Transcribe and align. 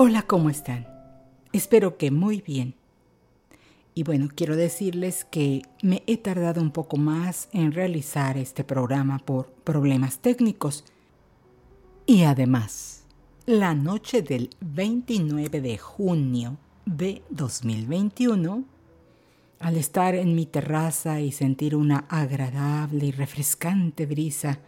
Hola, 0.00 0.22
¿cómo 0.22 0.48
están? 0.48 0.86
Espero 1.52 1.96
que 1.96 2.12
muy 2.12 2.40
bien. 2.40 2.76
Y 3.94 4.04
bueno, 4.04 4.28
quiero 4.32 4.54
decirles 4.54 5.24
que 5.24 5.62
me 5.82 6.04
he 6.06 6.16
tardado 6.16 6.62
un 6.62 6.70
poco 6.70 6.96
más 6.96 7.48
en 7.52 7.72
realizar 7.72 8.38
este 8.38 8.62
programa 8.62 9.18
por 9.18 9.50
problemas 9.64 10.20
técnicos. 10.20 10.84
Y 12.06 12.22
además, 12.22 13.06
la 13.44 13.74
noche 13.74 14.22
del 14.22 14.50
29 14.60 15.60
de 15.60 15.78
junio 15.78 16.58
de 16.86 17.22
2021, 17.30 18.62
al 19.58 19.76
estar 19.76 20.14
en 20.14 20.36
mi 20.36 20.46
terraza 20.46 21.20
y 21.20 21.32
sentir 21.32 21.74
una 21.74 22.06
agradable 22.08 23.06
y 23.06 23.10
refrescante 23.10 24.06
brisa, 24.06 24.60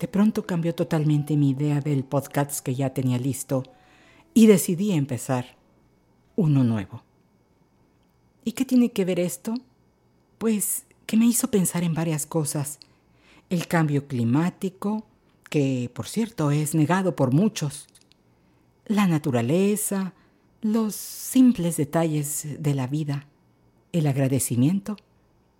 de 0.00 0.08
pronto 0.08 0.44
cambió 0.44 0.74
totalmente 0.74 1.36
mi 1.36 1.50
idea 1.50 1.80
del 1.80 2.02
podcast 2.02 2.58
que 2.58 2.74
ya 2.74 2.92
tenía 2.92 3.18
listo 3.18 3.62
y 4.34 4.46
decidí 4.46 4.92
empezar 4.92 5.56
uno 6.36 6.64
nuevo. 6.64 7.02
¿Y 8.44 8.52
qué 8.52 8.64
tiene 8.64 8.90
que 8.90 9.04
ver 9.04 9.20
esto? 9.20 9.54
Pues 10.38 10.84
que 11.06 11.16
me 11.16 11.26
hizo 11.26 11.50
pensar 11.50 11.84
en 11.84 11.94
varias 11.94 12.26
cosas. 12.26 12.78
El 13.50 13.66
cambio 13.66 14.06
climático, 14.08 15.04
que 15.50 15.90
por 15.94 16.06
cierto 16.08 16.50
es 16.50 16.74
negado 16.74 17.14
por 17.14 17.32
muchos. 17.32 17.86
La 18.86 19.06
naturaleza, 19.06 20.14
los 20.62 20.94
simples 20.94 21.76
detalles 21.76 22.46
de 22.58 22.74
la 22.74 22.86
vida, 22.86 23.26
el 23.92 24.06
agradecimiento 24.06 24.96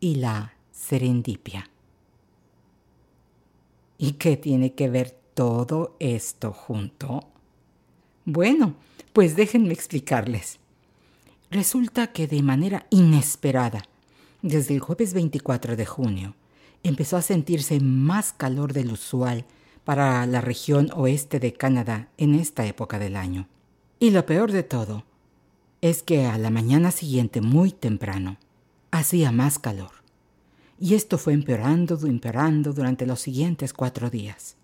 y 0.00 0.16
la 0.16 0.54
serendipia. 0.72 1.68
¿Y 3.98 4.12
qué 4.12 4.36
tiene 4.36 4.74
que 4.74 4.88
ver 4.88 5.10
todo 5.34 5.96
esto 6.00 6.52
junto? 6.52 7.31
Bueno, 8.24 8.74
pues 9.12 9.34
déjenme 9.34 9.72
explicarles. 9.72 10.58
Resulta 11.50 12.12
que 12.12 12.26
de 12.26 12.42
manera 12.42 12.86
inesperada, 12.90 13.82
desde 14.42 14.74
el 14.74 14.80
jueves 14.80 15.12
24 15.12 15.76
de 15.76 15.86
junio, 15.86 16.34
empezó 16.82 17.16
a 17.16 17.22
sentirse 17.22 17.80
más 17.80 18.32
calor 18.32 18.72
del 18.72 18.92
usual 18.92 19.44
para 19.84 20.24
la 20.26 20.40
región 20.40 20.90
oeste 20.94 21.40
de 21.40 21.52
Canadá 21.52 22.08
en 22.16 22.34
esta 22.34 22.64
época 22.64 22.98
del 22.98 23.16
año. 23.16 23.48
Y 23.98 24.10
lo 24.10 24.24
peor 24.24 24.52
de 24.52 24.62
todo 24.62 25.04
es 25.80 26.02
que 26.02 26.26
a 26.26 26.38
la 26.38 26.50
mañana 26.50 26.92
siguiente, 26.92 27.40
muy 27.40 27.72
temprano, 27.72 28.38
hacía 28.92 29.32
más 29.32 29.58
calor. 29.58 29.90
Y 30.78 30.94
esto 30.94 31.18
fue 31.18 31.32
empeorando, 31.32 31.98
empeorando 32.06 32.72
durante 32.72 33.04
los 33.04 33.20
siguientes 33.20 33.72
cuatro 33.72 34.10
días. 34.10 34.56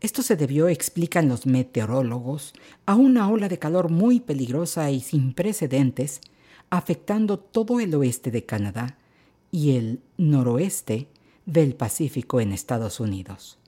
Esto 0.00 0.22
se 0.22 0.36
debió, 0.36 0.68
explican 0.68 1.28
los 1.28 1.44
meteorólogos, 1.44 2.54
a 2.86 2.94
una 2.94 3.28
ola 3.28 3.48
de 3.48 3.58
calor 3.58 3.90
muy 3.90 4.20
peligrosa 4.20 4.90
y 4.90 5.00
sin 5.00 5.34
precedentes, 5.34 6.22
afectando 6.70 7.38
todo 7.38 7.80
el 7.80 7.94
oeste 7.94 8.30
de 8.30 8.46
Canadá 8.46 8.96
y 9.52 9.76
el 9.76 10.00
noroeste 10.16 11.08
del 11.44 11.74
Pacífico 11.74 12.40
en 12.40 12.52
Estados 12.52 12.98
Unidos. 12.98 13.58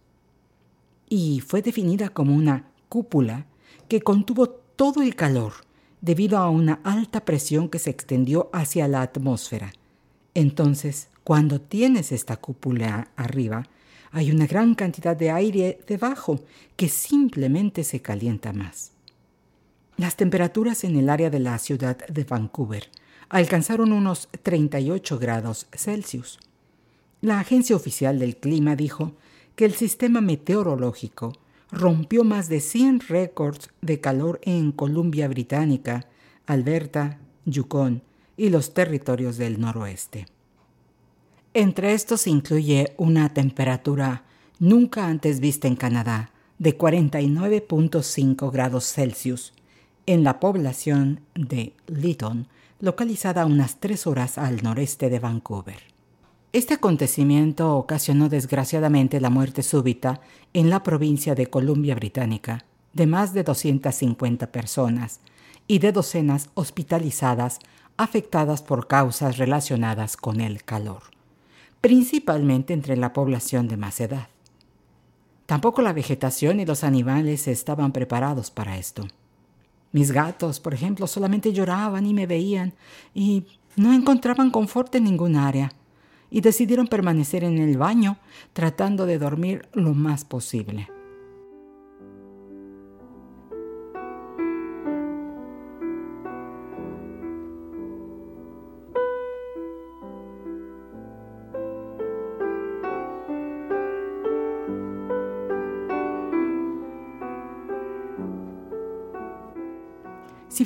Y 1.08 1.40
fue 1.40 1.60
definida 1.60 2.08
como 2.08 2.34
una 2.34 2.70
cúpula 2.88 3.46
que 3.88 4.00
contuvo 4.00 4.48
todo 4.48 5.02
el 5.02 5.14
calor 5.14 5.52
debido 6.00 6.38
a 6.38 6.48
una 6.48 6.80
alta 6.82 7.26
presión 7.26 7.68
que 7.68 7.78
se 7.78 7.90
extendió 7.90 8.48
hacia 8.54 8.88
la 8.88 9.02
atmósfera. 9.02 9.72
Entonces, 10.34 11.08
cuando 11.24 11.60
tienes 11.60 12.12
esta 12.12 12.36
cúpula 12.36 13.08
arriba, 13.16 13.64
hay 14.10 14.30
una 14.30 14.46
gran 14.46 14.74
cantidad 14.74 15.16
de 15.16 15.30
aire 15.30 15.80
debajo 15.86 16.40
que 16.76 16.88
simplemente 16.88 17.84
se 17.84 18.02
calienta 18.02 18.52
más. 18.52 18.92
Las 19.96 20.16
temperaturas 20.16 20.84
en 20.84 20.96
el 20.96 21.08
área 21.08 21.30
de 21.30 21.38
la 21.38 21.58
ciudad 21.58 21.96
de 22.06 22.24
Vancouver 22.24 22.90
alcanzaron 23.28 23.92
unos 23.92 24.28
38 24.42 25.18
grados 25.18 25.66
Celsius. 25.72 26.38
La 27.20 27.38
Agencia 27.38 27.76
Oficial 27.76 28.18
del 28.18 28.36
Clima 28.36 28.76
dijo 28.76 29.12
que 29.54 29.64
el 29.64 29.74
sistema 29.74 30.20
meteorológico 30.20 31.32
rompió 31.70 32.24
más 32.24 32.48
de 32.48 32.60
100 32.60 33.00
récords 33.08 33.70
de 33.80 34.00
calor 34.00 34.40
en 34.42 34.72
Columbia 34.72 35.28
Británica, 35.28 36.06
Alberta, 36.46 37.18
Yukon 37.46 38.02
y 38.36 38.50
los 38.50 38.74
territorios 38.74 39.38
del 39.38 39.60
noroeste. 39.60 40.26
Entre 41.54 41.92
estos 41.92 42.26
incluye 42.26 42.94
una 42.96 43.28
temperatura 43.34 44.24
nunca 44.58 45.06
antes 45.06 45.38
vista 45.38 45.68
en 45.68 45.76
Canadá 45.76 46.30
de 46.58 46.78
49.5 46.78 48.50
grados 48.50 48.90
Celsius 48.90 49.52
en 50.06 50.24
la 50.24 50.40
población 50.40 51.20
de 51.34 51.74
Lytton, 51.88 52.48
localizada 52.80 53.42
a 53.42 53.46
unas 53.46 53.80
tres 53.80 54.06
horas 54.06 54.38
al 54.38 54.62
noreste 54.62 55.10
de 55.10 55.18
Vancouver. 55.18 55.76
Este 56.54 56.72
acontecimiento 56.72 57.76
ocasionó 57.76 58.30
desgraciadamente 58.30 59.20
la 59.20 59.28
muerte 59.28 59.62
súbita 59.62 60.22
en 60.54 60.70
la 60.70 60.82
provincia 60.82 61.34
de 61.34 61.48
Columbia 61.48 61.94
Británica 61.94 62.64
de 62.94 63.06
más 63.06 63.34
de 63.34 63.42
250 63.42 64.50
personas 64.50 65.20
y 65.66 65.80
de 65.80 65.92
docenas 65.92 66.48
hospitalizadas 66.54 67.58
afectadas 67.98 68.62
por 68.62 68.86
causas 68.86 69.36
relacionadas 69.36 70.16
con 70.16 70.40
el 70.40 70.64
calor 70.64 71.12
principalmente 71.82 72.72
entre 72.72 72.96
la 72.96 73.12
población 73.12 73.68
de 73.68 73.76
más 73.76 74.00
edad. 74.00 74.28
Tampoco 75.46 75.82
la 75.82 75.92
vegetación 75.92 76.60
y 76.60 76.64
los 76.64 76.84
animales 76.84 77.48
estaban 77.48 77.92
preparados 77.92 78.50
para 78.50 78.78
esto. 78.78 79.06
Mis 79.90 80.12
gatos, 80.12 80.60
por 80.60 80.72
ejemplo, 80.72 81.06
solamente 81.06 81.52
lloraban 81.52 82.06
y 82.06 82.14
me 82.14 82.26
veían 82.26 82.72
y 83.14 83.46
no 83.76 83.92
encontraban 83.92 84.50
confort 84.50 84.94
en 84.94 85.04
ningún 85.04 85.36
área 85.36 85.72
y 86.30 86.40
decidieron 86.40 86.86
permanecer 86.86 87.42
en 87.42 87.58
el 87.58 87.76
baño 87.76 88.16
tratando 88.52 89.04
de 89.04 89.18
dormir 89.18 89.68
lo 89.74 89.92
más 89.92 90.24
posible. 90.24 90.88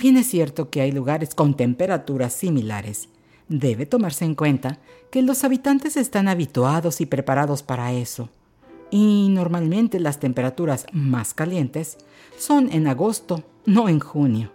Bien 0.07 0.19
es 0.19 0.29
cierto 0.29 0.71
que 0.71 0.83
hay 0.83 0.93
lugares 0.93 1.35
con 1.35 1.57
temperaturas 1.57 2.33
similares, 2.33 3.09
debe 3.49 3.87
tomarse 3.87 4.25
en 4.25 4.37
cuenta 4.37 4.79
que 5.11 5.21
los 5.21 5.43
habitantes 5.43 5.97
están 5.97 6.29
habituados 6.29 7.01
y 7.01 7.07
preparados 7.07 7.65
para 7.65 7.93
eso. 7.93 8.29
Y 8.93 9.27
normalmente 9.31 9.99
las 9.99 10.21
temperaturas 10.21 10.87
más 10.93 11.35
calientes 11.35 11.99
son 12.39 12.71
en 12.71 12.87
agosto, 12.87 13.43
no 13.65 13.89
en 13.89 13.99
junio. 13.99 14.53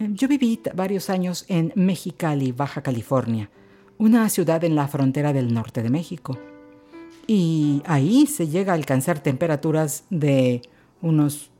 Eh, 0.00 0.08
yo 0.10 0.26
viví 0.26 0.58
varios 0.74 1.08
años 1.08 1.44
en 1.46 1.72
Mexicali, 1.76 2.50
Baja 2.50 2.82
California, 2.82 3.48
una 3.96 4.28
ciudad 4.28 4.64
en 4.64 4.74
la 4.74 4.88
frontera 4.88 5.32
del 5.32 5.54
norte 5.54 5.84
de 5.84 5.90
México. 5.90 6.36
Y 7.28 7.80
ahí 7.86 8.26
se 8.26 8.48
llega 8.48 8.72
a 8.72 8.74
alcanzar 8.74 9.20
temperaturas 9.20 10.02
de 10.10 10.62
unos 11.00 11.51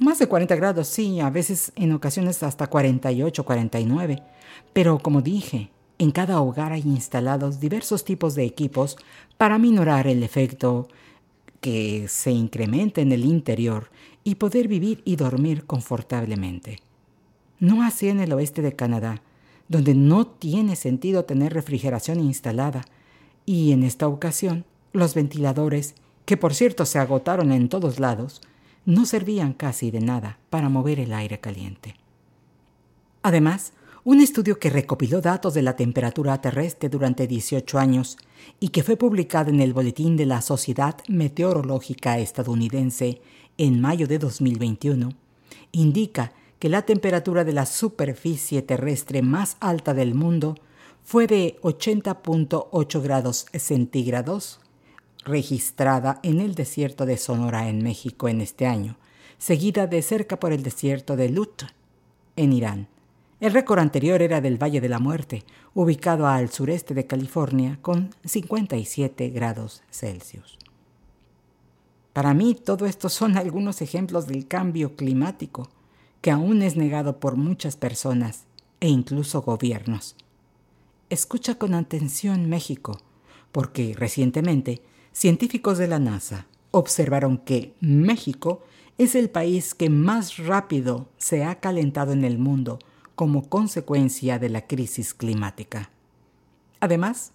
Más 0.00 0.18
de 0.18 0.28
40 0.28 0.56
grados, 0.56 0.88
sí, 0.88 1.20
a 1.20 1.28
veces 1.28 1.72
en 1.76 1.92
ocasiones 1.92 2.42
hasta 2.42 2.68
48, 2.68 3.44
49. 3.44 4.22
Pero 4.72 4.98
como 4.98 5.20
dije, 5.20 5.68
en 5.98 6.10
cada 6.10 6.40
hogar 6.40 6.72
hay 6.72 6.80
instalados 6.86 7.60
diversos 7.60 8.02
tipos 8.02 8.34
de 8.34 8.44
equipos 8.44 8.96
para 9.36 9.58
minorar 9.58 10.06
el 10.06 10.22
efecto 10.22 10.88
que 11.60 12.06
se 12.08 12.30
incremente 12.30 13.02
en 13.02 13.12
el 13.12 13.26
interior 13.26 13.90
y 14.24 14.36
poder 14.36 14.68
vivir 14.68 15.02
y 15.04 15.16
dormir 15.16 15.66
confortablemente. 15.66 16.78
No 17.58 17.82
así 17.82 18.08
en 18.08 18.20
el 18.20 18.32
oeste 18.32 18.62
de 18.62 18.74
Canadá, 18.74 19.20
donde 19.68 19.94
no 19.94 20.26
tiene 20.26 20.76
sentido 20.76 21.26
tener 21.26 21.52
refrigeración 21.52 22.20
instalada, 22.20 22.86
y 23.44 23.72
en 23.72 23.82
esta 23.82 24.08
ocasión 24.08 24.64
los 24.94 25.14
ventiladores, 25.14 25.94
que 26.24 26.38
por 26.38 26.54
cierto 26.54 26.86
se 26.86 26.98
agotaron 26.98 27.52
en 27.52 27.68
todos 27.68 28.00
lados, 28.00 28.40
no 28.84 29.06
servían 29.06 29.52
casi 29.52 29.90
de 29.90 30.00
nada 30.00 30.38
para 30.50 30.68
mover 30.68 31.00
el 31.00 31.12
aire 31.12 31.40
caliente. 31.40 31.96
Además, 33.22 33.72
un 34.02 34.20
estudio 34.20 34.58
que 34.58 34.70
recopiló 34.70 35.20
datos 35.20 35.52
de 35.52 35.62
la 35.62 35.76
temperatura 35.76 36.40
terrestre 36.40 36.88
durante 36.88 37.26
18 37.26 37.78
años 37.78 38.16
y 38.58 38.70
que 38.70 38.82
fue 38.82 38.96
publicado 38.96 39.50
en 39.50 39.60
el 39.60 39.74
Boletín 39.74 40.16
de 40.16 40.24
la 40.24 40.40
Sociedad 40.40 40.96
Meteorológica 41.06 42.18
Estadounidense 42.18 43.20
en 43.58 43.80
mayo 43.80 44.06
de 44.06 44.18
2021, 44.18 45.10
indica 45.72 46.32
que 46.58 46.70
la 46.70 46.82
temperatura 46.82 47.44
de 47.44 47.52
la 47.52 47.66
superficie 47.66 48.62
terrestre 48.62 49.20
más 49.20 49.58
alta 49.60 49.92
del 49.92 50.14
mundo 50.14 50.54
fue 51.04 51.26
de 51.26 51.58
80.8 51.62 53.02
grados 53.02 53.46
centígrados, 53.52 54.60
registrada 55.24 56.20
en 56.22 56.40
el 56.40 56.54
desierto 56.54 57.06
de 57.06 57.16
Sonora 57.16 57.68
en 57.68 57.82
México 57.82 58.28
en 58.28 58.40
este 58.40 58.66
año, 58.66 58.96
seguida 59.38 59.86
de 59.86 60.02
cerca 60.02 60.38
por 60.38 60.52
el 60.52 60.62
desierto 60.62 61.16
de 61.16 61.28
Lut 61.28 61.64
en 62.36 62.52
Irán 62.52 62.88
el 63.40 63.54
récord 63.54 63.78
anterior 63.78 64.20
era 64.20 64.42
del 64.42 64.62
Valle 64.62 64.82
de 64.82 64.90
la 64.90 64.98
Muerte, 64.98 65.44
ubicado 65.72 66.26
al 66.26 66.50
sureste 66.50 66.92
de 66.92 67.06
California 67.06 67.78
con 67.80 68.14
57 68.26 69.30
grados 69.30 69.82
Celsius. 69.90 70.58
Para 72.12 72.34
mí 72.34 72.54
todo 72.54 72.84
esto 72.84 73.08
son 73.08 73.38
algunos 73.38 73.80
ejemplos 73.80 74.26
del 74.26 74.46
cambio 74.46 74.94
climático 74.94 75.70
que 76.20 76.30
aún 76.30 76.60
es 76.60 76.76
negado 76.76 77.18
por 77.18 77.36
muchas 77.36 77.76
personas 77.76 78.44
e 78.78 78.88
incluso 78.88 79.40
gobiernos. 79.40 80.16
Escucha 81.08 81.54
con 81.54 81.72
atención 81.72 82.46
México, 82.46 83.00
porque 83.52 83.94
recientemente 83.96 84.82
científicos 85.12 85.78
de 85.78 85.88
la 85.88 85.98
NASA 85.98 86.46
observaron 86.70 87.38
que 87.38 87.74
México 87.80 88.62
es 88.98 89.14
el 89.14 89.30
país 89.30 89.74
que 89.74 89.90
más 89.90 90.36
rápido 90.36 91.08
se 91.16 91.44
ha 91.44 91.58
calentado 91.60 92.12
en 92.12 92.24
el 92.24 92.38
mundo 92.38 92.78
como 93.14 93.48
consecuencia 93.48 94.38
de 94.38 94.50
la 94.50 94.66
crisis 94.66 95.14
climática. 95.14 95.90
Además, 96.80 97.32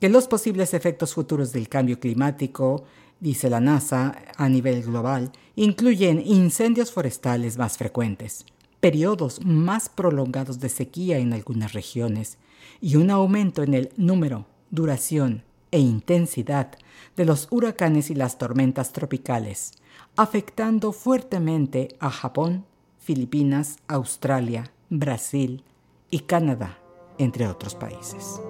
que 0.00 0.08
los 0.08 0.28
posibles 0.28 0.74
efectos 0.74 1.14
futuros 1.14 1.52
del 1.52 1.68
cambio 1.68 1.98
climático, 1.98 2.84
dice 3.20 3.48
la 3.48 3.60
NASA 3.60 4.16
a 4.36 4.48
nivel 4.48 4.82
global, 4.82 5.32
incluyen 5.54 6.22
incendios 6.24 6.92
forestales 6.92 7.56
más 7.56 7.78
frecuentes, 7.78 8.44
periodos 8.80 9.44
más 9.44 9.88
prolongados 9.88 10.60
de 10.60 10.68
sequía 10.68 11.18
en 11.18 11.32
algunas 11.32 11.72
regiones 11.72 12.38
y 12.80 12.96
un 12.96 13.10
aumento 13.10 13.62
en 13.62 13.74
el 13.74 13.92
número, 13.96 14.46
duración 14.70 15.45
e 15.70 15.78
intensidad 15.78 16.72
de 17.16 17.24
los 17.24 17.48
huracanes 17.50 18.10
y 18.10 18.14
las 18.14 18.38
tormentas 18.38 18.92
tropicales, 18.92 19.72
afectando 20.16 20.92
fuertemente 20.92 21.96
a 22.00 22.10
Japón, 22.10 22.64
Filipinas, 22.98 23.78
Australia, 23.88 24.72
Brasil 24.90 25.64
y 26.10 26.20
Canadá, 26.20 26.78
entre 27.18 27.46
otros 27.48 27.74
países. 27.74 28.40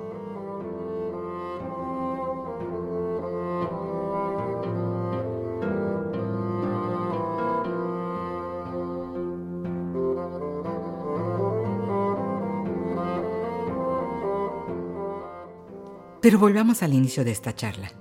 Pero 16.27 16.41
volvamos 16.41 16.83
al 16.83 16.93
inicio 16.93 17.25
de 17.25 17.31
esta 17.31 17.55
charla. 17.55 17.93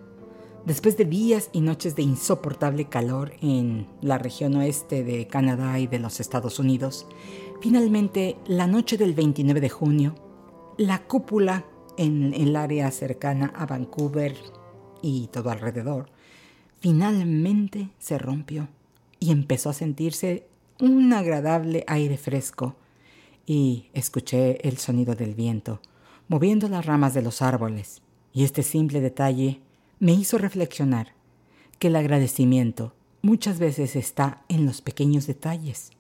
Después 0.65 0.97
de 0.97 1.05
días 1.05 1.51
y 1.53 1.61
noches 1.61 1.95
de 1.95 2.01
insoportable 2.01 2.85
calor 2.85 3.33
en 3.39 3.85
la 4.01 4.17
región 4.17 4.55
oeste 4.55 5.03
de 5.03 5.27
Canadá 5.27 5.77
y 5.77 5.85
de 5.85 5.99
los 5.99 6.19
Estados 6.19 6.57
Unidos, 6.57 7.05
finalmente 7.61 8.35
la 8.47 8.65
noche 8.65 8.97
del 8.97 9.13
29 9.13 9.61
de 9.61 9.69
junio, 9.69 10.15
la 10.79 11.03
cúpula 11.03 11.65
en 11.99 12.33
el 12.33 12.55
área 12.55 12.89
cercana 12.89 13.53
a 13.55 13.67
Vancouver 13.67 14.35
y 15.03 15.27
todo 15.27 15.51
alrededor, 15.51 16.07
finalmente 16.79 17.89
se 17.99 18.17
rompió 18.17 18.69
y 19.19 19.29
empezó 19.29 19.69
a 19.69 19.73
sentirse 19.73 20.47
un 20.79 21.13
agradable 21.13 21.83
aire 21.85 22.17
fresco 22.17 22.75
y 23.45 23.85
escuché 23.93 24.67
el 24.67 24.79
sonido 24.79 25.13
del 25.13 25.35
viento 25.35 25.79
moviendo 26.27 26.67
las 26.67 26.87
ramas 26.87 27.13
de 27.13 27.21
los 27.21 27.43
árboles 27.43 28.01
y 28.35 28.43
este 28.43 28.61
simple 28.61 28.99
detalle 28.99 29.61
me 29.97 30.11
hizo 30.11 30.37
reflexionar 30.37 31.13
que 31.79 31.87
el 31.87 31.95
agradecimiento 31.95 32.93
muchas 33.21 33.57
veces 33.59 33.95
está 33.95 34.43
en 34.49 34.65
los 34.65 34.81
pequeños 34.81 35.25
detalles 35.25 35.91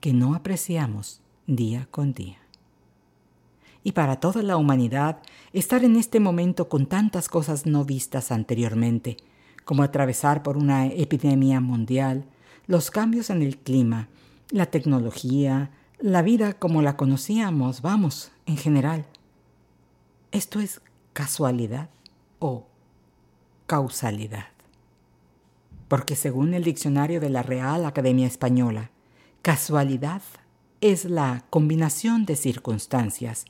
que 0.00 0.12
no 0.12 0.34
apreciamos 0.34 1.20
día 1.46 1.86
con 1.92 2.12
día. 2.12 2.38
Y 3.84 3.92
para 3.92 4.16
toda 4.16 4.42
la 4.42 4.56
humanidad, 4.56 5.22
estar 5.52 5.84
en 5.84 5.96
este 5.96 6.18
momento 6.18 6.68
con 6.68 6.86
tantas 6.86 7.28
cosas 7.28 7.64
no 7.66 7.84
vistas 7.84 8.32
anteriormente, 8.32 9.16
como 9.64 9.84
atravesar 9.84 10.42
por 10.42 10.56
una 10.56 10.86
epidemia 10.86 11.60
mundial, 11.60 12.24
los 12.66 12.90
cambios 12.90 13.30
en 13.30 13.42
el 13.42 13.56
clima, 13.56 14.08
la 14.50 14.66
tecnología, 14.66 15.70
la 16.00 16.22
vida 16.22 16.52
como 16.54 16.82
la 16.82 16.96
conocíamos, 16.96 17.80
vamos, 17.80 18.32
en 18.46 18.56
general. 18.56 19.06
¿Esto 20.32 20.60
es 20.60 20.82
casualidad 21.12 21.90
o 22.38 22.66
causalidad. 23.66 24.46
Porque 25.88 26.16
según 26.16 26.54
el 26.54 26.64
diccionario 26.64 27.20
de 27.20 27.30
la 27.30 27.42
Real 27.42 27.84
Academia 27.84 28.26
Española, 28.26 28.90
casualidad 29.42 30.22
es 30.80 31.04
la 31.04 31.44
combinación 31.50 32.26
de 32.26 32.36
circunstancias 32.36 33.44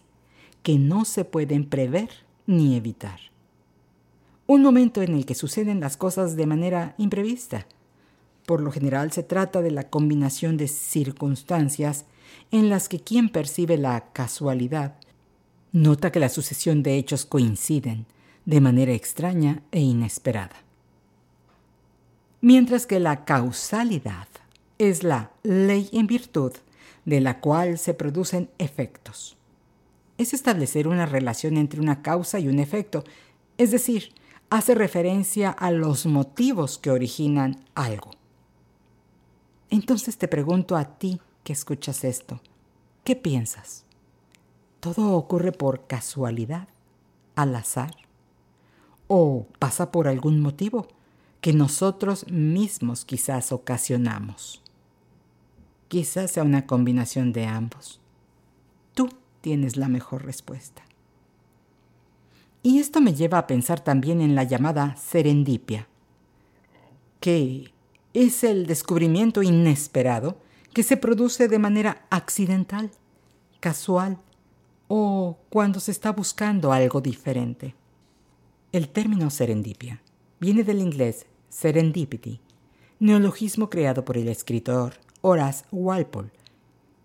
que 0.62 0.78
no 0.78 1.04
se 1.04 1.24
pueden 1.24 1.68
prever 1.68 2.10
ni 2.46 2.76
evitar. 2.76 3.20
Un 4.46 4.62
momento 4.62 5.02
en 5.02 5.14
el 5.14 5.26
que 5.26 5.34
suceden 5.34 5.80
las 5.80 5.96
cosas 5.96 6.36
de 6.36 6.46
manera 6.46 6.94
imprevista. 6.98 7.66
Por 8.46 8.60
lo 8.60 8.72
general 8.72 9.12
se 9.12 9.22
trata 9.22 9.62
de 9.62 9.70
la 9.70 9.88
combinación 9.88 10.56
de 10.56 10.66
circunstancias 10.66 12.04
en 12.50 12.68
las 12.68 12.88
que 12.88 13.00
quien 13.00 13.28
percibe 13.28 13.76
la 13.76 14.12
casualidad 14.12 14.96
nota 15.72 16.10
que 16.12 16.20
la 16.20 16.28
sucesión 16.28 16.82
de 16.82 16.96
hechos 16.96 17.24
coinciden, 17.24 18.06
de 18.44 18.60
manera 18.60 18.92
extraña 18.92 19.62
e 19.70 19.80
inesperada. 19.80 20.56
Mientras 22.40 22.86
que 22.86 23.00
la 23.00 23.24
causalidad 23.24 24.28
es 24.78 25.02
la 25.02 25.30
ley 25.42 25.90
en 25.92 26.06
virtud 26.06 26.52
de 27.04 27.20
la 27.20 27.40
cual 27.40 27.78
se 27.78 27.94
producen 27.94 28.50
efectos. 28.58 29.36
Es 30.18 30.32
establecer 30.32 30.88
una 30.88 31.06
relación 31.06 31.56
entre 31.56 31.80
una 31.80 32.02
causa 32.02 32.38
y 32.38 32.48
un 32.48 32.58
efecto, 32.58 33.04
es 33.58 33.70
decir, 33.70 34.12
hace 34.48 34.74
referencia 34.74 35.50
a 35.50 35.70
los 35.70 36.06
motivos 36.06 36.78
que 36.78 36.90
originan 36.90 37.64
algo. 37.74 38.10
Entonces 39.70 40.18
te 40.18 40.28
pregunto 40.28 40.76
a 40.76 40.98
ti 40.98 41.20
que 41.44 41.52
escuchas 41.52 42.04
esto, 42.04 42.40
¿qué 43.04 43.16
piensas? 43.16 43.84
¿Todo 44.80 45.12
ocurre 45.12 45.52
por 45.52 45.86
casualidad, 45.86 46.68
al 47.36 47.54
azar? 47.54 47.92
o 49.12 49.48
pasa 49.58 49.90
por 49.90 50.06
algún 50.06 50.40
motivo 50.40 50.86
que 51.40 51.52
nosotros 51.52 52.30
mismos 52.30 53.04
quizás 53.04 53.50
ocasionamos. 53.50 54.62
Quizás 55.88 56.30
sea 56.30 56.44
una 56.44 56.64
combinación 56.64 57.32
de 57.32 57.44
ambos. 57.44 57.98
Tú 58.94 59.08
tienes 59.40 59.76
la 59.76 59.88
mejor 59.88 60.24
respuesta. 60.24 60.84
Y 62.62 62.78
esto 62.78 63.00
me 63.00 63.12
lleva 63.12 63.38
a 63.38 63.46
pensar 63.48 63.80
también 63.80 64.20
en 64.20 64.36
la 64.36 64.44
llamada 64.44 64.94
serendipia, 64.94 65.88
que 67.18 67.72
es 68.14 68.44
el 68.44 68.66
descubrimiento 68.66 69.42
inesperado 69.42 70.38
que 70.72 70.84
se 70.84 70.96
produce 70.96 71.48
de 71.48 71.58
manera 71.58 72.06
accidental, 72.10 72.92
casual 73.58 74.20
o 74.92 75.38
cuando 75.50 75.78
se 75.78 75.92
está 75.92 76.10
buscando 76.10 76.72
algo 76.72 77.00
diferente. 77.00 77.76
El 78.72 78.88
término 78.88 79.30
serendipia 79.30 80.02
viene 80.40 80.64
del 80.64 80.80
inglés 80.80 81.26
serendipity, 81.48 82.40
neologismo 82.98 83.70
creado 83.70 84.04
por 84.04 84.18
el 84.18 84.26
escritor 84.26 84.94
Horace 85.20 85.64
Walpole, 85.70 86.32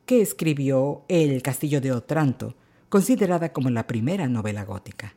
que 0.08 0.20
escribió 0.20 1.04
El 1.08 1.44
Castillo 1.44 1.80
de 1.80 1.92
Otranto, 1.92 2.56
considerada 2.90 3.54
como 3.54 3.70
la 3.70 3.86
primera 3.86 4.28
novela 4.28 4.66
gótica. 4.66 5.14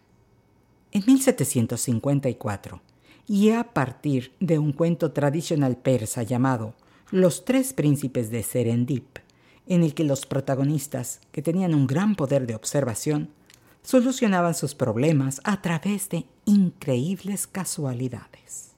En 0.93 1.05
1754, 1.07 2.83
y 3.27 3.49
a 3.51 3.65
partir 3.65 4.35
de 4.41 4.59
un 4.59 4.75
cuento 4.75 5.13
tradicional 5.13 5.79
persa 5.79 6.23
llamado 6.23 6.75
Los 7.11 7.47
tres 7.47 7.73
príncipes 7.73 8.31
de 8.31 8.43
Serendip, 8.43 9.21
en 9.69 9.83
el 9.83 9.95
que 9.95 10.05
los 10.05 10.27
protagonistas, 10.27 11.21
que 11.31 11.43
tenían 11.43 11.75
un 11.75 11.87
gran 11.87 12.17
poder 12.17 12.47
de 12.47 12.55
observación, 12.55 13.31
solucionaban 13.83 14.55
sus 14.55 14.75
problemas 14.75 15.41
a 15.45 15.63
través 15.63 16.09
de 16.09 16.25
increíbles 16.47 17.47
casualidades. 17.47 18.73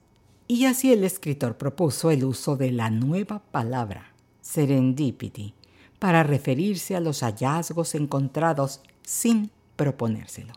Y 0.49 0.67
así 0.67 0.93
el 0.93 1.05
escritor 1.05 1.57
propuso 1.57 2.11
el 2.11 2.25
uso 2.25 2.57
de 2.57 2.73
la 2.73 2.91
nueva 2.91 3.39
palabra, 3.39 4.13
serendipity, 4.41 5.55
para 6.01 6.25
referirse 6.25 6.97
a 6.97 7.01
los 7.01 7.21
hallazgos 7.23 7.95
encontrados 7.95 8.81
sin 9.03 9.51
proponérselo. 9.77 10.55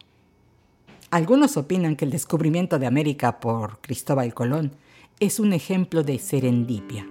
Algunos 1.12 1.58
opinan 1.58 1.96
que 1.96 2.06
el 2.06 2.12
descubrimiento 2.12 2.80
de 2.80 2.88
América 2.88 3.40
por 3.40 3.80
Cristóbal 3.82 4.34
Colón 4.34 4.72
es 5.20 5.40
un 5.40 5.54
ejemplo 5.54 6.02
de 6.02 6.18
serendipia 6.18 7.08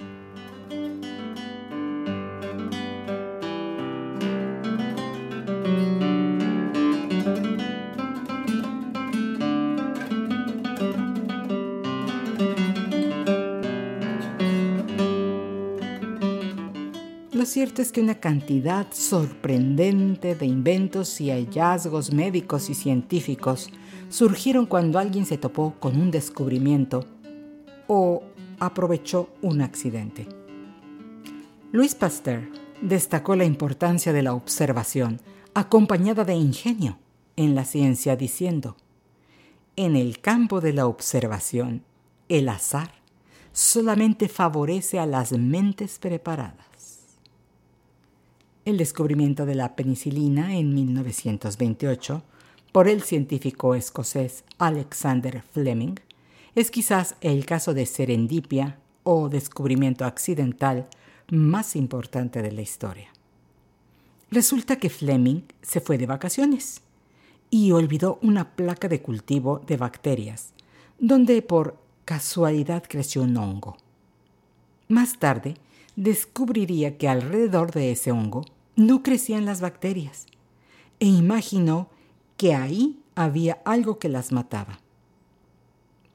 es 17.80 17.90
que 17.90 18.02
una 18.02 18.16
cantidad 18.16 18.86
sorprendente 18.92 20.34
de 20.34 20.44
inventos 20.44 21.20
y 21.20 21.30
hallazgos 21.30 22.12
médicos 22.12 22.68
y 22.68 22.74
científicos 22.74 23.70
surgieron 24.10 24.66
cuando 24.66 24.98
alguien 24.98 25.24
se 25.24 25.38
topó 25.38 25.74
con 25.80 25.98
un 25.98 26.10
descubrimiento 26.10 27.06
o 27.86 28.22
aprovechó 28.58 29.30
un 29.40 29.62
accidente. 29.62 30.28
Luis 31.70 31.94
Pasteur 31.94 32.50
destacó 32.82 33.36
la 33.36 33.46
importancia 33.46 34.12
de 34.12 34.22
la 34.22 34.34
observación 34.34 35.20
acompañada 35.54 36.24
de 36.24 36.34
ingenio 36.34 36.98
en 37.36 37.54
la 37.54 37.64
ciencia 37.64 38.16
diciendo, 38.16 38.76
en 39.76 39.96
el 39.96 40.20
campo 40.20 40.60
de 40.60 40.74
la 40.74 40.86
observación, 40.86 41.84
el 42.28 42.50
azar 42.50 42.92
solamente 43.52 44.28
favorece 44.28 44.98
a 44.98 45.06
las 45.06 45.32
mentes 45.32 45.98
preparadas 45.98 46.71
el 48.64 48.76
descubrimiento 48.76 49.46
de 49.46 49.54
la 49.54 49.74
penicilina 49.74 50.56
en 50.56 50.74
1928 50.74 52.22
por 52.70 52.88
el 52.88 53.02
científico 53.02 53.74
escocés 53.74 54.44
Alexander 54.58 55.42
Fleming 55.42 55.96
es 56.54 56.70
quizás 56.70 57.16
el 57.20 57.44
caso 57.44 57.74
de 57.74 57.86
serendipia 57.86 58.78
o 59.02 59.28
descubrimiento 59.28 60.04
accidental 60.04 60.86
más 61.30 61.76
importante 61.76 62.42
de 62.42 62.52
la 62.52 62.62
historia. 62.62 63.08
Resulta 64.30 64.76
que 64.76 64.90
Fleming 64.90 65.42
se 65.60 65.80
fue 65.80 65.98
de 65.98 66.06
vacaciones 66.06 66.82
y 67.50 67.72
olvidó 67.72 68.18
una 68.22 68.54
placa 68.54 68.88
de 68.88 69.02
cultivo 69.02 69.60
de 69.66 69.76
bacterias, 69.76 70.52
donde 70.98 71.42
por 71.42 71.76
casualidad 72.04 72.84
creció 72.88 73.22
un 73.22 73.36
hongo. 73.36 73.76
Más 74.88 75.18
tarde, 75.18 75.56
descubriría 75.96 76.96
que 76.98 77.08
alrededor 77.08 77.72
de 77.72 77.92
ese 77.92 78.12
hongo 78.12 78.44
no 78.76 79.02
crecían 79.02 79.44
las 79.44 79.60
bacterias 79.60 80.26
e 81.00 81.06
imaginó 81.06 81.88
que 82.36 82.54
ahí 82.54 83.00
había 83.14 83.60
algo 83.64 83.98
que 83.98 84.08
las 84.08 84.32
mataba. 84.32 84.80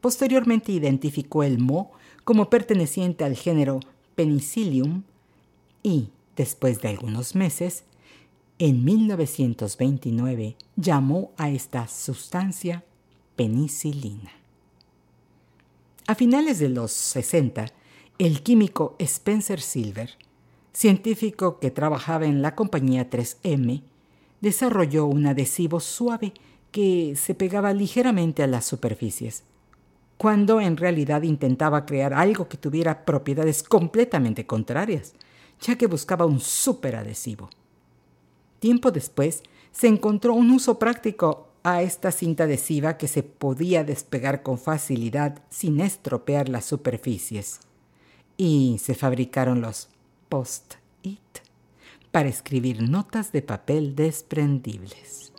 Posteriormente 0.02 0.72
identificó 0.72 1.44
el 1.44 1.60
moho 1.60 1.92
como 2.24 2.50
perteneciente 2.50 3.24
al 3.24 3.36
género 3.36 3.80
Penicillium 4.16 5.04
y, 5.84 6.10
después 6.36 6.82
de 6.82 6.90
algunos 6.90 7.36
meses, 7.36 7.84
en 8.60 8.84
1929 8.84 10.56
llamó 10.76 11.32
a 11.38 11.50
esta 11.50 11.88
sustancia 11.88 12.84
penicilina. 13.36 14.32
A 16.08 16.16
finales 16.16 16.60
de 16.60 16.70
los 16.70 16.92
60, 16.92 17.68
el 18.20 18.42
químico 18.42 18.96
Spencer 18.98 19.62
Silver, 19.62 20.18
científico 20.74 21.60
que 21.60 21.70
trabajaba 21.70 22.26
en 22.26 22.42
la 22.42 22.56
compañía 22.56 23.12
3M, 23.12 23.84
desarrolló 24.42 25.06
un 25.06 25.28
adhesivo 25.28 25.80
suave 25.80 26.34
que 26.72 27.14
se 27.16 27.36
pegaba 27.36 27.74
ligeramente 27.74 28.42
a 28.42 28.48
las 28.48 28.66
superficies, 28.66 29.44
cuando 30.18 30.60
en 30.60 30.78
realidad 30.78 31.22
intentaba 31.22 31.86
crear 31.86 32.16
algo 32.16 32.48
que 32.48 32.58
tuviera 32.58 33.06
propiedades 33.06 33.62
completamente 33.62 34.48
contrarias, 34.48 35.14
ya 35.62 35.78
que 35.78 35.86
buscaba 35.86 36.26
un 36.26 36.40
superadhesivo. 36.40 37.52
Tiempo 38.60 38.90
después, 38.90 39.44
se 39.72 39.88
encontró 39.88 40.34
un 40.34 40.50
uso 40.50 40.80
práctico 40.80 41.50
a 41.62 41.84
esta 41.84 42.12
cinta 42.12 42.46
adhesiva 42.46 42.98
que 42.98 43.08
se 43.08 43.22
podía 43.22 43.84
despegar 43.84 44.42
con 44.42 44.58
facilidad 44.58 45.44
sin 45.50 45.82
estropear 45.82 46.50
las 46.50 46.66
superficies 46.66 47.60
y 48.38 48.78
se 48.80 48.94
fabricaron 48.94 49.62
los 49.62 49.90
post-it 50.30 51.20
para 52.12 52.30
escribir 52.30 52.88
notas 52.88 53.32
de 53.32 53.42
papel 53.42 53.96
desprendibles. 53.96 55.34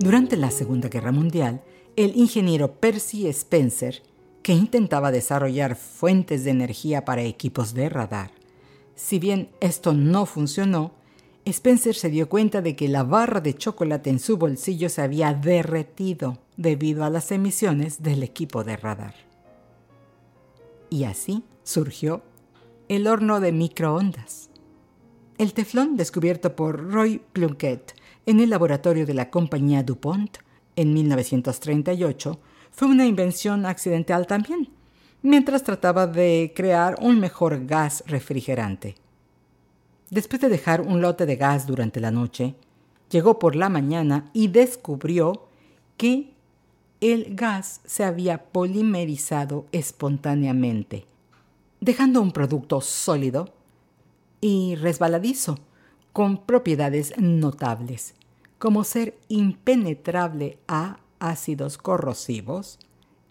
Durante 0.00 0.36
la 0.36 0.50
Segunda 0.50 0.88
Guerra 0.88 1.12
Mundial, 1.12 1.62
el 1.96 2.14
ingeniero 2.16 2.74
Percy 2.74 3.26
Spencer 3.28 4.02
que 4.44 4.52
intentaba 4.52 5.10
desarrollar 5.10 5.74
fuentes 5.74 6.44
de 6.44 6.50
energía 6.50 7.06
para 7.06 7.22
equipos 7.22 7.72
de 7.72 7.88
radar. 7.88 8.30
Si 8.94 9.18
bien 9.18 9.48
esto 9.60 9.94
no 9.94 10.26
funcionó, 10.26 10.92
Spencer 11.46 11.94
se 11.94 12.10
dio 12.10 12.28
cuenta 12.28 12.60
de 12.60 12.76
que 12.76 12.86
la 12.88 13.04
barra 13.04 13.40
de 13.40 13.54
chocolate 13.54 14.10
en 14.10 14.18
su 14.18 14.36
bolsillo 14.36 14.90
se 14.90 15.00
había 15.00 15.32
derretido 15.32 16.36
debido 16.58 17.04
a 17.04 17.10
las 17.10 17.32
emisiones 17.32 18.02
del 18.02 18.22
equipo 18.22 18.64
de 18.64 18.76
radar. 18.76 19.14
Y 20.90 21.04
así 21.04 21.42
surgió 21.62 22.22
el 22.88 23.06
horno 23.06 23.40
de 23.40 23.50
microondas. 23.50 24.50
El 25.38 25.54
teflón 25.54 25.96
descubierto 25.96 26.54
por 26.54 26.92
Roy 26.92 27.22
Plunkett 27.32 27.94
en 28.26 28.40
el 28.40 28.50
laboratorio 28.50 29.06
de 29.06 29.14
la 29.14 29.30
compañía 29.30 29.82
DuPont 29.82 30.36
en 30.76 30.92
1938 30.92 32.38
fue 32.74 32.88
una 32.88 33.06
invención 33.06 33.66
accidental 33.66 34.26
también, 34.26 34.68
mientras 35.22 35.62
trataba 35.62 36.08
de 36.08 36.52
crear 36.56 36.96
un 37.00 37.20
mejor 37.20 37.66
gas 37.66 38.02
refrigerante. 38.06 38.96
Después 40.10 40.42
de 40.42 40.48
dejar 40.48 40.80
un 40.80 41.00
lote 41.00 41.24
de 41.24 41.36
gas 41.36 41.68
durante 41.68 42.00
la 42.00 42.10
noche, 42.10 42.56
llegó 43.10 43.38
por 43.38 43.54
la 43.54 43.68
mañana 43.68 44.28
y 44.32 44.48
descubrió 44.48 45.46
que 45.96 46.34
el 47.00 47.36
gas 47.36 47.80
se 47.84 48.02
había 48.02 48.44
polimerizado 48.46 49.66
espontáneamente, 49.70 51.06
dejando 51.80 52.20
un 52.20 52.32
producto 52.32 52.80
sólido 52.80 53.54
y 54.40 54.74
resbaladizo, 54.74 55.58
con 56.12 56.44
propiedades 56.44 57.14
notables, 57.18 58.14
como 58.58 58.84
ser 58.84 59.16
impenetrable 59.28 60.58
a 60.66 60.98
ácidos 61.24 61.78
corrosivos, 61.78 62.78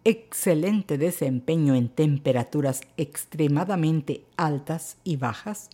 excelente 0.04 0.98
desempeño 0.98 1.76
en 1.76 1.90
temperaturas 1.90 2.82
extremadamente 2.98 4.24
altas 4.36 4.98
y 5.04 5.16
bajas 5.16 5.70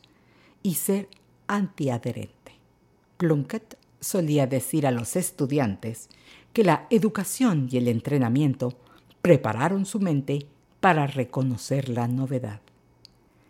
y 0.61 0.75
ser 0.75 1.07
antiadherente. 1.47 2.53
Plunkett 3.17 3.77
solía 4.01 4.47
decir 4.47 4.85
a 4.85 4.91
los 4.91 5.15
estudiantes 5.15 6.09
que 6.53 6.63
la 6.63 6.87
educación 6.89 7.69
y 7.71 7.77
el 7.77 7.87
entrenamiento 7.87 8.73
prepararon 9.21 9.85
su 9.85 9.99
mente 9.99 10.45
para 10.79 11.07
reconocer 11.07 11.89
la 11.89 12.07
novedad. 12.07 12.59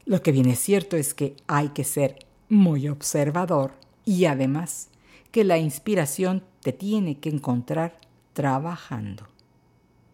Lo 0.06 0.22
que 0.22 0.32
viene 0.32 0.56
cierto 0.56 0.96
es 0.96 1.14
que 1.14 1.36
hay 1.48 1.70
que 1.70 1.84
ser 1.84 2.20
muy 2.50 2.88
observador 2.88 3.74
y 4.06 4.26
además 4.26 4.90
que 5.32 5.44
la 5.44 5.58
inspiración 5.58 6.44
te 6.62 6.74
tiene 6.74 7.20
que 7.20 7.30
encontrar 7.30 7.98
trabajando. 8.40 9.28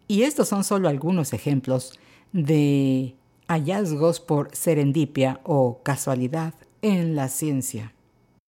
Y 0.08 0.24
estos 0.24 0.48
son 0.48 0.64
solo 0.64 0.88
algunos 0.88 1.32
ejemplos 1.32 1.92
de 2.32 3.14
hallazgos 3.46 4.18
por 4.18 4.50
serendipia 4.52 5.38
o 5.44 5.80
casualidad 5.84 6.54
en 6.82 7.14
la 7.14 7.28
ciencia. 7.28 7.92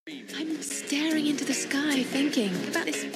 I'm 0.09 0.61
staring 0.61 1.29
into 1.29 1.45
the 1.45 1.55
sky 1.55 2.03
thinking 2.03 2.51
about 2.73 2.87
this 2.87 3.07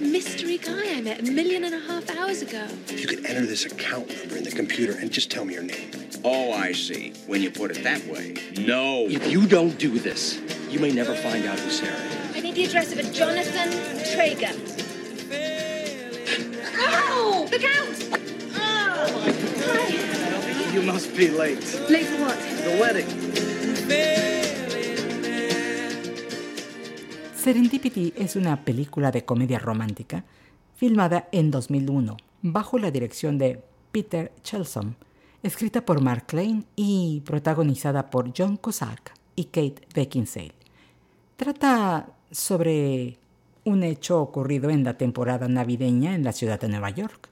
mystery 0.00 0.56
guy 0.56 0.96
I 0.96 1.02
met 1.02 1.20
a 1.20 1.30
million 1.30 1.64
and 1.64 1.74
a 1.74 1.80
half 1.80 2.08
hours 2.16 2.40
ago. 2.40 2.64
You 2.88 3.06
could 3.06 3.26
enter 3.26 3.44
this 3.44 3.66
account 3.66 4.08
number 4.08 4.38
in 4.38 4.44
the 4.44 4.50
computer 4.50 4.96
and 4.98 5.12
just 5.12 5.30
tell 5.30 5.44
me 5.44 5.52
your 5.52 5.62
name. 5.62 5.90
Oh, 6.24 6.52
I 6.54 6.72
see. 6.72 7.12
When 7.26 7.42
you 7.42 7.50
put 7.50 7.70
it 7.70 7.84
that 7.84 8.02
way. 8.06 8.34
No. 8.56 9.04
If 9.10 9.30
you 9.30 9.46
don't 9.46 9.78
do 9.78 9.98
this, 9.98 10.40
you 10.70 10.80
may 10.80 10.90
never 10.90 11.14
find 11.14 11.44
out 11.44 11.58
who 11.60 11.68
Sarah 11.68 11.92
is. 11.92 12.36
I 12.36 12.40
need 12.40 12.54
the 12.54 12.64
address 12.64 12.92
of 12.92 12.98
a 12.98 13.12
Jonathan 13.12 13.68
Traeger. 14.14 14.87
Oh, 17.30 17.46
look 17.52 17.62
out! 17.62 17.94
Oh, 18.54 19.20
hi. 19.66 20.74
You 20.74 20.82
must 20.82 21.14
be 21.14 21.28
late. 21.28 21.60
Late 21.90 22.06
for 22.06 22.24
what? 22.24 22.38
The 22.64 22.78
wedding. 22.80 23.06
Serendipity 27.36 28.14
es 28.16 28.36
una 28.36 28.64
película 28.64 29.10
de 29.10 29.26
comedia 29.26 29.58
romántica 29.58 30.24
filmada 30.76 31.28
en 31.30 31.50
2001 31.50 32.16
bajo 32.40 32.78
la 32.78 32.90
dirección 32.90 33.36
de 33.36 33.62
Peter 33.92 34.32
Chelsom, 34.42 34.94
escrita 35.42 35.84
por 35.84 36.00
Mark 36.00 36.32
Lane 36.32 36.64
y 36.76 37.20
protagonizada 37.26 38.08
por 38.08 38.32
John 38.36 38.56
Cusack 38.56 39.12
y 39.36 39.44
Kate 39.44 39.86
Beckinsale. 39.94 40.54
Trata 41.36 42.08
sobre 42.30 43.18
un 43.68 43.82
hecho 43.82 44.20
ocurrido 44.20 44.70
en 44.70 44.82
la 44.82 44.96
temporada 44.96 45.46
navideña 45.46 46.14
en 46.14 46.24
la 46.24 46.32
ciudad 46.32 46.60
de 46.60 46.68
Nueva 46.68 46.90
York. 46.90 47.28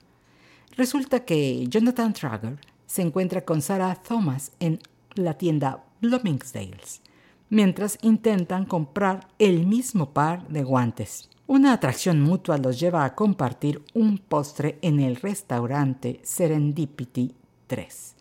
Resulta 0.77 1.25
que 1.25 1.67
Jonathan 1.69 2.13
Trager 2.13 2.59
se 2.87 3.03
encuentra 3.03 3.45
con 3.45 3.63
Sarah 3.63 3.97
Thomas 3.97 4.53
en 4.61 4.79
la 5.15 5.35
tienda 5.35 5.85
Bloomingdale's 6.01 7.01
mientras 7.49 7.99
intentan 8.03 8.65
comprar 8.65 9.29
el 9.39 9.67
mismo 9.67 10.11
par 10.11 10.47
de 10.49 10.63
guantes. 10.63 11.31
Una 11.47 11.73
atracción 11.73 12.21
mutua 12.21 12.59
los 12.59 12.79
lleva 12.79 13.05
a 13.05 13.15
compartir 13.15 13.83
un 13.95 14.19
postre 14.19 14.79
en 14.83 15.01
el 15.01 15.17
restaurante 15.17 16.21
Serendipity 16.25 17.35
3, 17.69 18.15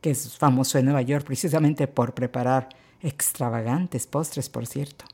que 0.00 0.10
es 0.10 0.38
famoso 0.38 0.78
en 0.78 0.84
Nueva 0.84 1.02
York 1.02 1.24
precisamente 1.26 1.88
por 1.88 2.14
preparar 2.14 2.68
extravagantes 3.00 4.06
postres, 4.06 4.48
por 4.48 4.66
cierto. 4.66 5.04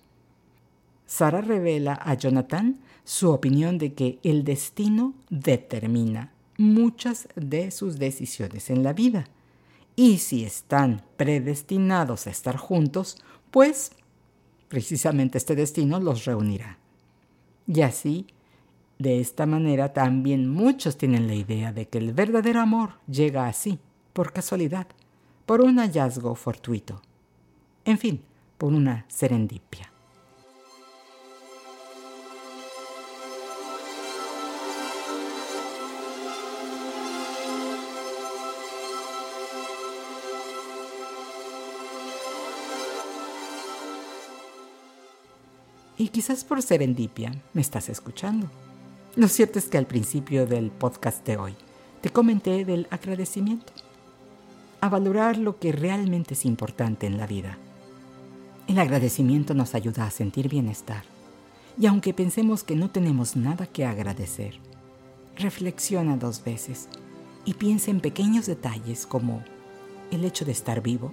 Sara 1.11 1.41
revela 1.41 1.95
a 2.01 2.15
Jonathan 2.15 2.79
su 3.03 3.31
opinión 3.31 3.79
de 3.79 3.95
que 3.95 4.21
el 4.23 4.45
destino 4.45 5.13
determina 5.29 6.33
muchas 6.57 7.27
de 7.35 7.73
sus 7.73 7.99
decisiones 7.99 8.71
en 8.71 8.85
la 8.85 8.93
vida. 8.93 9.27
Y 9.97 10.19
si 10.19 10.45
están 10.45 11.03
predestinados 11.17 12.29
a 12.29 12.31
estar 12.31 12.57
juntos, 12.57 13.17
pues 13.51 13.91
precisamente 14.69 15.37
este 15.37 15.57
destino 15.57 15.99
los 15.99 16.27
reunirá. 16.27 16.79
Y 17.67 17.81
así, 17.81 18.29
de 19.01 19.19
esta 19.19 19.47
manera 19.47 19.93
también 19.93 20.49
muchos 20.49 20.97
tienen 20.97 21.27
la 21.27 21.35
idea 21.35 21.73
de 21.73 21.89
que 21.89 21.99
el 21.99 22.13
verdadero 22.13 22.61
amor 22.61 23.01
llega 23.09 23.49
así, 23.49 23.81
por 24.13 24.33
casualidad, 24.33 24.87
por 25.45 25.61
un 25.61 25.79
hallazgo 25.81 26.37
fortuito, 26.37 27.03
en 27.85 27.99
fin, 27.99 28.23
por 28.59 28.73
una 28.73 29.07
serendipia. 29.09 29.90
Y 46.01 46.09
quizás 46.09 46.45
por 46.45 46.63
serendipia 46.63 47.31
me 47.53 47.61
estás 47.61 47.91
escuchando. 47.91 48.51
Lo 49.17 49.29
cierto 49.29 49.59
es 49.59 49.67
que 49.67 49.77
al 49.77 49.85
principio 49.85 50.47
del 50.47 50.71
podcast 50.71 51.27
de 51.27 51.37
hoy 51.37 51.55
te 52.01 52.09
comenté 52.09 52.65
del 52.65 52.87
agradecimiento, 52.89 53.71
a 54.81 54.89
valorar 54.89 55.37
lo 55.37 55.59
que 55.59 55.73
realmente 55.73 56.33
es 56.33 56.47
importante 56.47 57.07
en 57.07 57.19
la 57.19 57.27
vida. 57.27 57.59
El 58.67 58.79
agradecimiento 58.79 59.53
nos 59.53 59.75
ayuda 59.75 60.07
a 60.07 60.11
sentir 60.11 60.49
bienestar. 60.49 61.03
Y 61.79 61.85
aunque 61.85 62.15
pensemos 62.15 62.65
que 62.65 62.77
no 62.77 62.89
tenemos 62.89 63.37
nada 63.37 63.67
que 63.67 63.85
agradecer, 63.85 64.59
reflexiona 65.37 66.17
dos 66.17 66.43
veces 66.43 66.89
y 67.45 67.53
piensa 67.53 67.91
en 67.91 68.01
pequeños 68.01 68.47
detalles 68.47 69.07
como 69.07 69.45
el 70.11 70.25
hecho 70.25 70.47
de 70.47 70.53
estar 70.53 70.81
vivo, 70.81 71.13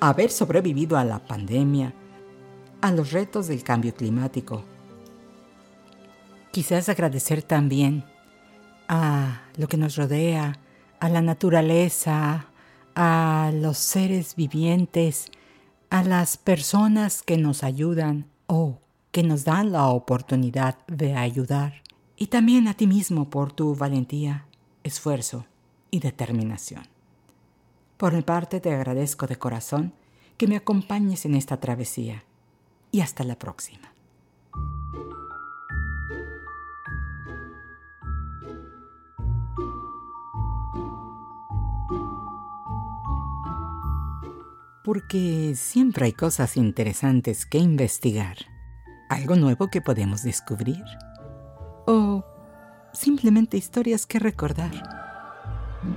haber 0.00 0.32
sobrevivido 0.32 0.98
a 0.98 1.04
la 1.04 1.20
pandemia, 1.20 1.94
a 2.80 2.92
los 2.92 3.12
retos 3.12 3.48
del 3.48 3.62
cambio 3.62 3.94
climático. 3.94 4.64
Quizás 6.52 6.88
agradecer 6.88 7.42
también 7.42 8.04
a 8.88 9.42
lo 9.56 9.68
que 9.68 9.76
nos 9.76 9.96
rodea, 9.96 10.58
a 11.00 11.08
la 11.08 11.20
naturaleza, 11.20 12.46
a 12.94 13.50
los 13.54 13.78
seres 13.78 14.34
vivientes, 14.34 15.26
a 15.90 16.02
las 16.02 16.36
personas 16.36 17.22
que 17.22 17.36
nos 17.36 17.62
ayudan 17.62 18.26
o 18.46 18.80
que 19.12 19.22
nos 19.22 19.44
dan 19.44 19.72
la 19.72 19.88
oportunidad 19.88 20.78
de 20.86 21.14
ayudar. 21.14 21.82
Y 22.16 22.28
también 22.28 22.66
a 22.68 22.74
ti 22.74 22.86
mismo 22.86 23.30
por 23.30 23.52
tu 23.52 23.74
valentía, 23.74 24.46
esfuerzo 24.82 25.46
y 25.90 26.00
determinación. 26.00 26.84
Por 27.96 28.12
mi 28.12 28.22
parte 28.22 28.60
te 28.60 28.72
agradezco 28.72 29.26
de 29.26 29.36
corazón 29.36 29.92
que 30.36 30.46
me 30.46 30.56
acompañes 30.56 31.24
en 31.24 31.34
esta 31.34 31.58
travesía 31.58 32.24
y 32.90 33.00
hasta 33.00 33.24
la 33.24 33.36
próxima. 33.36 33.92
Porque 44.84 45.52
siempre 45.54 46.06
hay 46.06 46.12
cosas 46.12 46.56
interesantes 46.56 47.44
que 47.44 47.58
investigar, 47.58 48.38
algo 49.10 49.36
nuevo 49.36 49.68
que 49.68 49.82
podemos 49.82 50.22
descubrir 50.22 50.82
o 51.86 52.24
simplemente 52.92 53.56
historias 53.56 54.06
que 54.06 54.18
recordar. 54.18 54.70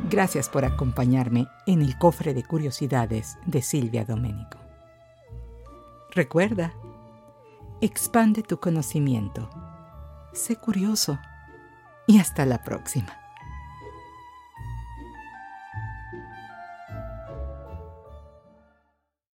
Gracias 0.10 0.49
por 0.49 0.65
acompañarme 0.65 1.47
en 1.65 1.82
el 1.82 1.97
cofre 1.97 2.34
de 2.34 2.43
curiosidades 2.43 3.38
de 3.45 3.62
Silvia 3.62 4.06
Domenico. 4.06 4.58
Recuerda, 6.13 6.73
expande 7.82 8.44
tu 8.44 8.60
conocimiento, 8.60 9.50
sé 10.34 10.56
curioso 10.56 11.20
y 12.06 12.20
hasta 12.20 12.46
la 12.46 12.62
próxima. 12.62 13.20